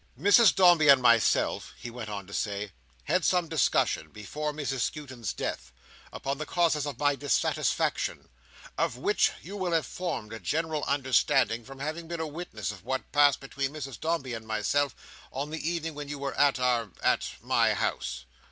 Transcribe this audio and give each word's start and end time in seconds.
"Mrs 0.19 0.55
Dombey 0.55 0.87
and 0.87 0.99
myself," 0.99 1.75
he 1.77 1.91
went 1.91 2.09
on 2.09 2.25
to 2.25 2.33
say, 2.33 2.71
"had 3.03 3.23
some 3.23 3.47
discussion, 3.47 4.09
before 4.09 4.51
Mrs 4.51 4.79
Skewton's 4.79 5.31
death, 5.31 5.71
upon 6.11 6.39
the 6.39 6.45
causes 6.47 6.87
of 6.87 6.97
my 6.97 7.13
dissatisfaction; 7.15 8.27
of 8.79 8.97
which 8.97 9.29
you 9.43 9.55
will 9.55 9.73
have 9.73 9.85
formed 9.85 10.33
a 10.33 10.39
general 10.39 10.83
understanding 10.85 11.63
from 11.63 11.77
having 11.77 12.07
been 12.07 12.19
a 12.19 12.25
witness 12.25 12.71
of 12.71 12.83
what 12.83 13.11
passed 13.11 13.39
between 13.39 13.73
Mrs 13.73 13.99
Dombey 13.99 14.33
and 14.33 14.47
myself 14.47 14.95
on 15.31 15.51
the 15.51 15.69
evening 15.69 15.93
when 15.93 16.09
you 16.09 16.17
were 16.17 16.33
at 16.33 16.57
our—at 16.59 17.33
my 17.43 17.75
house." 17.75 18.25